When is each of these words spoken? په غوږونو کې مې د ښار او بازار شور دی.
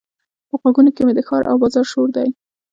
په 0.47 0.55
غوږونو 0.61 0.91
کې 0.95 1.01
مې 1.05 1.13
د 1.15 1.19
ښار 1.27 1.43
او 1.51 1.55
بازار 1.61 1.85
شور 1.91 2.09
دی. 2.15 2.29